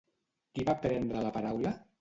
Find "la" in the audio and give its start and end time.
1.27-1.35